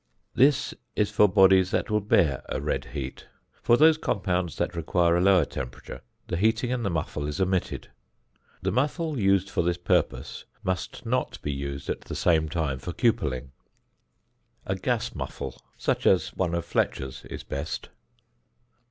[0.33, 3.27] This is for bodies that will bear a red heat;
[3.61, 7.91] for those compounds that require a lower temperature the heating in the muffle is omitted.
[8.63, 12.93] The muffle used for this purpose must not be used at the same time for
[12.93, 13.51] cupelling;
[14.65, 15.59] a gas muffle (fig.
[15.59, 17.89] 22), such as one of Fletcher's, is best.